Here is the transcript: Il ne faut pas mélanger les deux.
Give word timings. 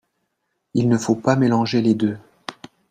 Il 0.73 0.89
ne 0.89 0.97
faut 0.97 1.13
pas 1.13 1.35
mélanger 1.35 1.79
les 1.79 1.93
deux. 1.93 2.17